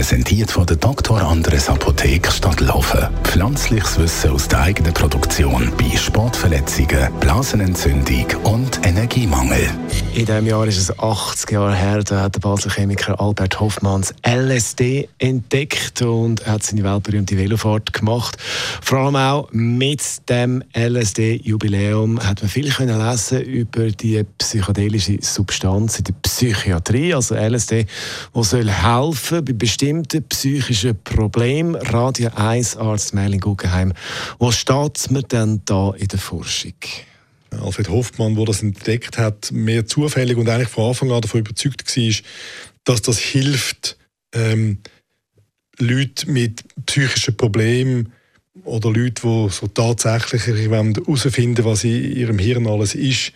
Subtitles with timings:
[0.00, 1.20] präsentiert von der Dr.
[1.20, 3.06] Andres Apotheke Stadtlaufen.
[3.22, 9.68] Pflanzliches Wissen aus der eigenen Produktion bei Sportverletzungen, Blasenentzündung und Energiemangel.
[10.14, 14.14] In diesem Jahr ist es 80 Jahre her, da hat der Basler Chemiker Albert Hoffmanns
[14.26, 18.38] LSD entdeckt und hat seine weltberühmte Velofahrt gemacht.
[18.80, 25.98] Vor allem auch mit dem LSD-Jubiläum hat man viel können lesen über die psychedelische Substanz
[25.98, 27.84] in der Psychiatrie, also LSD,
[28.34, 29.89] die soll helfen bei bestimmten
[30.28, 31.74] psychischen Problemen.
[31.74, 33.92] Radio 1 Arzt Merlin Guggenheim.
[34.38, 36.74] Wo steht man denn da in der Forschung?
[37.50, 41.96] Alfred Hoffmann, der das entdeckt hat, mehr zufällig und eigentlich von Anfang an davon überzeugt
[41.96, 42.14] war,
[42.84, 43.96] dass das hilft,
[44.32, 44.78] ähm,
[45.78, 48.12] Leute mit psychischen Problemen
[48.64, 53.32] oder Leute, die so tatsächlich herausfinden was in ihrem Hirn alles ist,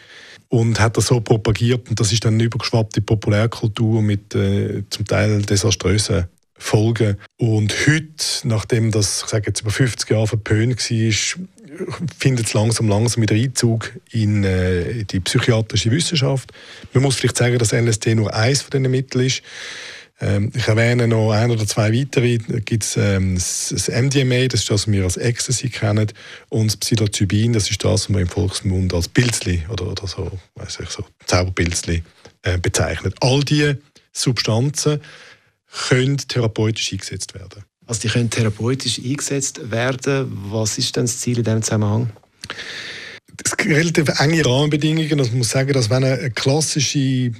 [0.48, 4.84] und hat das so propagiert und das ist dann übergeschwappt in die Populärkultur mit äh,
[4.88, 6.26] zum Teil desaströsen
[6.56, 7.16] Folgen.
[7.36, 11.46] Und heute, nachdem das, ich sage jetzt über 50 Jahre verpönt war,
[12.18, 16.52] findet es langsam, langsam wieder Einzug in äh, die psychiatrische Wissenschaft.
[16.92, 19.42] Man muss vielleicht sagen, dass LSD nur eins von diesen Mitteln ist.
[20.20, 22.38] Ähm, ich erwähne noch ein oder zwei weitere.
[22.38, 26.12] Da gibt es ähm, das MDMA, das ist das, was wir als Ecstasy kennen,
[26.50, 30.30] und das Psilocybin, das ist das, was man im Volksmund als Pilzli oder, oder so,
[30.54, 32.02] weiß ich, so Zauberpilzli
[32.42, 33.14] äh, bezeichnet.
[33.20, 33.78] All diese
[34.12, 35.00] Substanzen
[35.88, 37.64] können therapeutisch eingesetzt werden.
[37.86, 40.32] Also die können therapeutisch eingesetzt werden.
[40.50, 42.10] Was ist denn das Ziel in diesem Zusammenhang?
[43.44, 45.18] Es gibt relativ enge Rahmenbedingungen.
[45.18, 47.32] Also man muss sagen, dass wenn eine klassische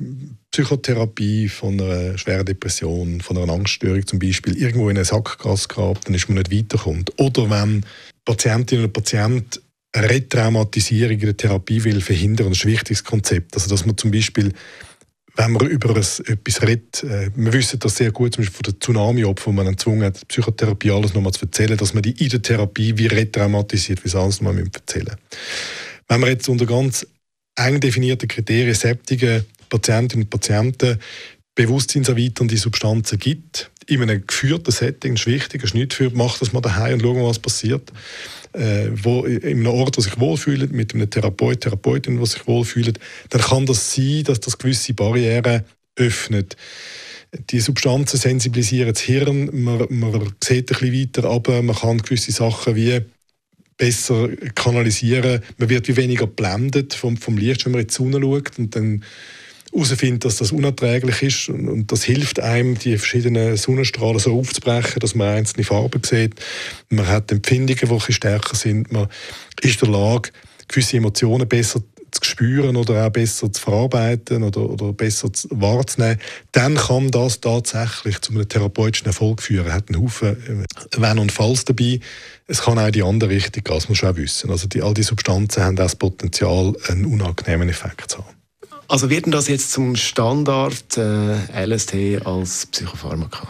[0.50, 6.06] Psychotherapie von einer schweren Depression, von einer Angststörung zum Beispiel irgendwo in eine Sackgasse grabt,
[6.06, 7.12] dann ist man nicht weiterkommt.
[7.18, 7.86] Oder wenn
[8.24, 9.60] Patientinnen und Patienten
[9.92, 13.54] eine Retraumatisierung in der Therapie will verhindern, das ist ein wichtiges Konzept.
[13.54, 14.52] Also dass man zum Beispiel
[15.36, 16.22] wenn man über etwas
[16.62, 20.04] redet, äh, wir wissen das sehr gut, zum Beispiel von der Tsunami-Opfer, wo man gezwungen
[20.04, 24.08] hat, Psychotherapie alles nochmal zu erzählen, dass man die in der Therapie wie retraumatisiert, wie
[24.08, 25.16] sie alles nochmal erzählen
[26.08, 27.06] Wenn man jetzt unter ganz
[27.56, 30.98] eng definierten Kriterien säptige Patientinnen und Patienten
[31.56, 36.60] bewusstseinserweiternde Substanzen gibt, in einem geführten Setting, ist wichtig, ist nicht für, macht das mal
[36.60, 37.92] daheim und schauen, was passiert
[38.54, 42.98] äh, wo, in einem Ort, wo sich wohlfühlt, mit einem Therapeut, Therapeutin, die sich wohlfühlt,
[43.30, 45.64] dann kann das sein, dass das gewisse Barrieren
[45.96, 46.56] öffnet.
[47.50, 52.30] Die Substanzen sensibilisieren das Hirn, man, man sieht ein bisschen weiter aber man kann gewisse
[52.30, 53.00] Sachen wie
[53.76, 58.20] besser kanalisieren, man wird wie weniger blendet vom, vom Licht, wenn man in die Sonne
[58.20, 59.04] schaut und dann
[59.74, 61.48] herausfindet, dass das unerträglich ist.
[61.48, 66.34] Und, und, das hilft einem, die verschiedenen Sonnenstrahlen so aufzubrechen, dass man einzelne Farben sieht.
[66.88, 68.92] Man hat Empfindungen, die stärker sind.
[68.92, 69.08] Man
[69.60, 70.30] ist in der Lage,
[70.68, 71.80] gewisse Emotionen besser
[72.10, 76.20] zu spüren oder auch besser zu verarbeiten oder, oder besser zu, wahrzunehmen,
[76.52, 79.66] dann kann das tatsächlich zu einem therapeutischen Erfolg führen.
[79.66, 81.98] Es hat einen Haufen äh, Wenn und Falls dabei.
[82.46, 84.50] Es kann auch in die andere Richtung gehen, das muss man auch wissen.
[84.50, 88.43] Also die, all die Substanzen haben das Potenzial, einen unangenehmen Effekt zu haben.
[88.94, 93.48] Also wird denn das jetzt zum Standard äh, LSD als Psychopharmaka?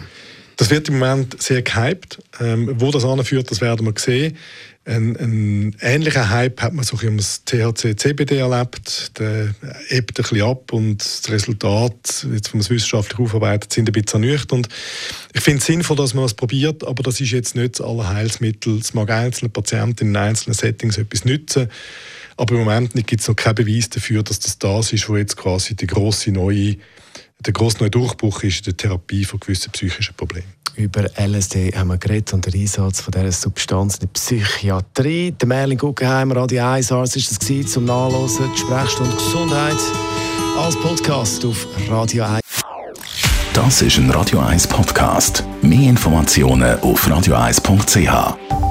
[0.56, 2.22] Das wird im Moment sehr gehypt.
[2.40, 4.38] Ähm, wo das anführt, das werden wir sehen.
[4.86, 9.18] Ein, ein ähnlicher Hype hat man so um das THC-CBD erlebt.
[9.18, 9.54] Der
[9.90, 14.70] ebbt ein bisschen ab und das Resultat, jetzt es wissenschaftlich aufarbeitet, sind ein bisschen ernüchternd.
[15.34, 18.78] Ich finde es sinnvoll, dass man das probiert, aber das ist jetzt nicht das Allerheilsmittel.
[18.78, 21.68] Es mag einzelne Patienten in einzelnen Settings etwas nützen.
[22.36, 25.36] Aber im Moment gibt es noch keinen Beweis dafür, dass das das ist, wo jetzt
[25.36, 26.76] quasi die grosse neue,
[27.40, 30.48] der grosse neue Durchbruch ist in der Therapie von gewissen psychischen Problemen.
[30.76, 35.30] Über LSD haben wir geredet und den Einsatz von dieser Substanz in der Psychiatrie.
[35.30, 39.76] Der Merlin Guggenheim, Radio 1 Arzt, ist das gewesen, zum Nachlesen, die Sprechstunde Gesundheit
[40.58, 42.40] als Podcast auf Radio 1.
[43.52, 45.44] Das ist ein Radio 1 Podcast.
[45.62, 48.63] Mehr Informationen auf radio1.ch.